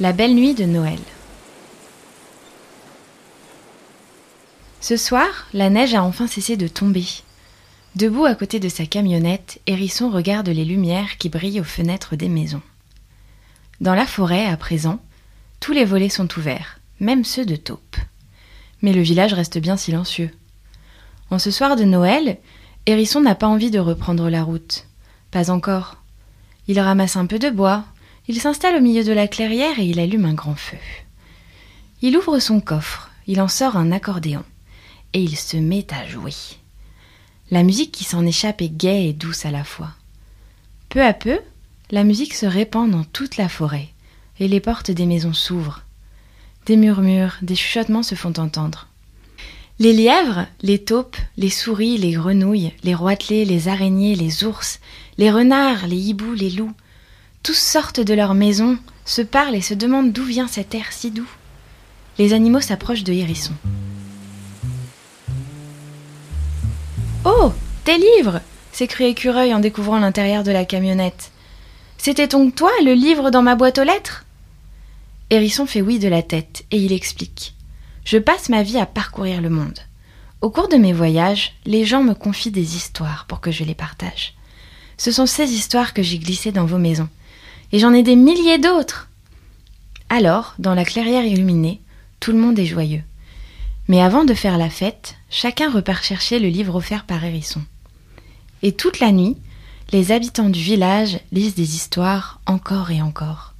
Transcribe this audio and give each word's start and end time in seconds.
La 0.00 0.14
belle 0.14 0.34
nuit 0.34 0.54
de 0.54 0.64
Noël. 0.64 0.98
Ce 4.80 4.96
soir, 4.96 5.28
la 5.52 5.68
neige 5.68 5.92
a 5.92 6.02
enfin 6.02 6.26
cessé 6.26 6.56
de 6.56 6.68
tomber. 6.68 7.04
Debout 7.96 8.24
à 8.24 8.34
côté 8.34 8.60
de 8.60 8.70
sa 8.70 8.86
camionnette, 8.86 9.60
Hérisson 9.66 10.08
regarde 10.08 10.48
les 10.48 10.64
lumières 10.64 11.18
qui 11.18 11.28
brillent 11.28 11.60
aux 11.60 11.64
fenêtres 11.64 12.16
des 12.16 12.30
maisons. 12.30 12.62
Dans 13.82 13.94
la 13.94 14.06
forêt, 14.06 14.46
à 14.46 14.56
présent, 14.56 15.00
tous 15.60 15.72
les 15.72 15.84
volets 15.84 16.08
sont 16.08 16.28
ouverts, 16.38 16.80
même 16.98 17.22
ceux 17.22 17.44
de 17.44 17.56
taupe. 17.56 17.96
Mais 18.80 18.94
le 18.94 19.02
village 19.02 19.34
reste 19.34 19.58
bien 19.58 19.76
silencieux. 19.76 20.30
En 21.28 21.38
ce 21.38 21.50
soir 21.50 21.76
de 21.76 21.84
Noël, 21.84 22.38
Hérisson 22.86 23.20
n'a 23.20 23.34
pas 23.34 23.48
envie 23.48 23.70
de 23.70 23.78
reprendre 23.78 24.30
la 24.30 24.44
route. 24.44 24.86
Pas 25.30 25.50
encore. 25.50 25.96
Il 26.68 26.80
ramasse 26.80 27.16
un 27.16 27.26
peu 27.26 27.38
de 27.38 27.50
bois, 27.50 27.84
il 28.30 28.40
s'installe 28.40 28.76
au 28.76 28.80
milieu 28.80 29.02
de 29.02 29.10
la 29.10 29.26
clairière 29.26 29.80
et 29.80 29.86
il 29.86 29.98
allume 29.98 30.24
un 30.24 30.34
grand 30.34 30.54
feu. 30.54 30.76
Il 32.00 32.16
ouvre 32.16 32.38
son 32.38 32.60
coffre, 32.60 33.10
il 33.26 33.40
en 33.40 33.48
sort 33.48 33.76
un 33.76 33.90
accordéon, 33.90 34.44
et 35.14 35.20
il 35.20 35.36
se 35.36 35.56
met 35.56 35.92
à 35.92 36.06
jouer. 36.06 36.32
La 37.50 37.64
musique 37.64 37.90
qui 37.90 38.04
s'en 38.04 38.24
échappe 38.24 38.62
est 38.62 38.68
gaie 38.68 39.08
et 39.08 39.12
douce 39.12 39.46
à 39.46 39.50
la 39.50 39.64
fois. 39.64 39.90
Peu 40.90 41.02
à 41.02 41.12
peu, 41.12 41.40
la 41.90 42.04
musique 42.04 42.34
se 42.34 42.46
répand 42.46 42.88
dans 42.88 43.02
toute 43.02 43.36
la 43.36 43.48
forêt, 43.48 43.88
et 44.38 44.46
les 44.46 44.60
portes 44.60 44.92
des 44.92 45.06
maisons 45.06 45.34
s'ouvrent. 45.34 45.82
Des 46.66 46.76
murmures, 46.76 47.34
des 47.42 47.56
chuchotements 47.56 48.04
se 48.04 48.14
font 48.14 48.34
entendre. 48.38 48.86
Les 49.80 49.92
lièvres, 49.92 50.46
les 50.62 50.78
taupes, 50.78 51.16
les 51.36 51.50
souris, 51.50 51.98
les 51.98 52.12
grenouilles, 52.12 52.74
les 52.84 52.94
roitelets, 52.94 53.44
les 53.44 53.66
araignées, 53.66 54.14
les 54.14 54.44
ours, 54.44 54.78
les 55.18 55.32
renards, 55.32 55.88
les 55.88 55.98
hiboux, 55.98 56.34
les 56.34 56.50
loups, 56.50 56.74
tous 57.42 57.54
sortent 57.54 58.00
de 58.00 58.14
leur 58.14 58.34
maison, 58.34 58.78
se 59.04 59.22
parlent 59.22 59.54
et 59.54 59.60
se 59.60 59.74
demandent 59.74 60.12
d'où 60.12 60.24
vient 60.24 60.48
cet 60.48 60.74
air 60.74 60.92
si 60.92 61.10
doux. 61.10 61.28
Les 62.18 62.32
animaux 62.32 62.60
s'approchent 62.60 63.04
de 63.04 63.12
Hérisson. 63.12 63.54
Oh 67.24 67.52
Tes 67.84 67.98
livres 67.98 68.40
s'écrie 68.72 69.06
Écureuil 69.06 69.54
en 69.54 69.58
découvrant 69.58 69.98
l'intérieur 69.98 70.42
de 70.42 70.52
la 70.52 70.64
camionnette. 70.64 71.32
C'était 71.98 72.28
donc 72.28 72.54
toi 72.54 72.70
le 72.84 72.94
livre 72.94 73.30
dans 73.30 73.42
ma 73.42 73.56
boîte 73.56 73.78
aux 73.78 73.84
lettres? 73.84 74.24
Hérisson 75.30 75.66
fait 75.66 75.82
oui 75.82 75.98
de 75.98 76.08
la 76.08 76.22
tête 76.22 76.64
et 76.70 76.78
il 76.78 76.92
explique. 76.92 77.54
Je 78.04 78.18
passe 78.18 78.48
ma 78.48 78.62
vie 78.62 78.78
à 78.78 78.86
parcourir 78.86 79.40
le 79.40 79.50
monde. 79.50 79.78
Au 80.40 80.50
cours 80.50 80.68
de 80.68 80.76
mes 80.76 80.92
voyages, 80.92 81.54
les 81.66 81.84
gens 81.84 82.02
me 82.02 82.14
confient 82.14 82.50
des 82.50 82.76
histoires 82.76 83.26
pour 83.28 83.40
que 83.40 83.50
je 83.50 83.64
les 83.64 83.74
partage. 83.74 84.34
Ce 85.00 85.10
sont 85.10 85.24
ces 85.24 85.54
histoires 85.54 85.94
que 85.94 86.02
j'ai 86.02 86.18
glissées 86.18 86.52
dans 86.52 86.66
vos 86.66 86.76
maisons 86.76 87.08
et 87.72 87.78
j'en 87.78 87.94
ai 87.94 88.02
des 88.02 88.16
milliers 88.16 88.58
d'autres. 88.58 89.08
Alors, 90.10 90.52
dans 90.58 90.74
la 90.74 90.84
clairière 90.84 91.24
illuminée, 91.24 91.80
tout 92.20 92.32
le 92.32 92.38
monde 92.38 92.58
est 92.58 92.66
joyeux. 92.66 93.02
Mais 93.88 94.02
avant 94.02 94.24
de 94.24 94.34
faire 94.34 94.58
la 94.58 94.68
fête, 94.68 95.16
chacun 95.30 95.70
repart 95.70 96.04
chercher 96.04 96.38
le 96.38 96.48
livre 96.48 96.74
offert 96.74 97.06
par 97.06 97.24
Hérisson. 97.24 97.62
Et 98.62 98.72
toute 98.72 99.00
la 99.00 99.10
nuit, 99.10 99.38
les 99.90 100.12
habitants 100.12 100.50
du 100.50 100.60
village 100.60 101.18
lisent 101.32 101.54
des 101.54 101.76
histoires 101.76 102.38
encore 102.44 102.90
et 102.90 103.00
encore. 103.00 103.54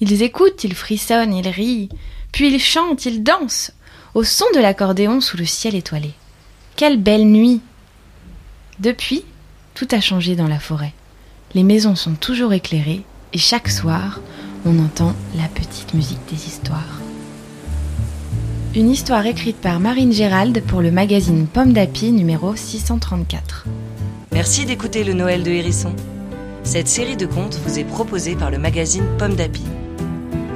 Ils 0.00 0.22
écoutent, 0.22 0.64
ils 0.64 0.74
frissonnent, 0.74 1.32
ils 1.32 1.48
rient, 1.48 1.88
puis 2.30 2.52
ils 2.52 2.60
chantent, 2.60 3.06
ils 3.06 3.22
dansent, 3.22 3.72
au 4.12 4.22
son 4.22 4.44
de 4.54 4.60
l'accordéon 4.60 5.22
sous 5.22 5.38
le 5.38 5.46
ciel 5.46 5.74
étoilé. 5.74 6.12
Quelle 6.76 7.00
belle 7.00 7.24
nuit 7.24 7.62
Depuis, 8.80 9.24
tout 9.78 9.86
a 9.92 10.00
changé 10.00 10.34
dans 10.34 10.48
la 10.48 10.58
forêt. 10.58 10.92
Les 11.54 11.62
maisons 11.62 11.94
sont 11.94 12.14
toujours 12.14 12.52
éclairées 12.52 13.02
et 13.32 13.38
chaque 13.38 13.68
soir, 13.68 14.18
on 14.66 14.76
entend 14.80 15.14
la 15.36 15.46
petite 15.46 15.94
musique 15.94 16.18
des 16.28 16.48
histoires. 16.48 16.98
Une 18.74 18.90
histoire 18.90 19.24
écrite 19.24 19.58
par 19.58 19.78
Marine 19.78 20.12
Gérald 20.12 20.64
pour 20.64 20.82
le 20.82 20.90
magazine 20.90 21.46
Pomme 21.46 21.72
d'Api 21.72 22.10
numéro 22.10 22.56
634. 22.56 23.66
Merci 24.32 24.66
d'écouter 24.66 25.04
le 25.04 25.12
Noël 25.12 25.44
de 25.44 25.50
Hérisson. 25.50 25.94
Cette 26.64 26.88
série 26.88 27.16
de 27.16 27.26
contes 27.26 27.60
vous 27.64 27.78
est 27.78 27.84
proposée 27.84 28.34
par 28.34 28.50
le 28.50 28.58
magazine 28.58 29.06
Pomme 29.16 29.36
d'Api. 29.36 29.62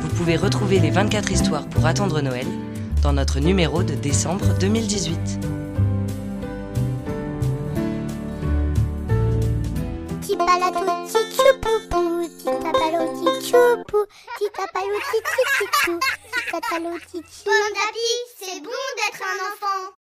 Vous 0.01 0.09
pouvez 0.17 0.35
retrouver 0.35 0.81
les 0.81 0.91
24 0.91 1.31
histoires 1.31 1.69
pour 1.69 1.87
attendre 1.87 2.23
Noël 2.23 2.47
dans 3.05 3.13
notre 3.13 3.39
numéro 3.39 3.85
de 3.85 3.95
décembre 3.95 4.47
2018. 4.59 5.62
Petit 10.33 10.39
Bon 10.39 10.47
c'est 18.39 18.61
bon 18.61 18.71
d'être 18.97 19.23
un 19.23 20.02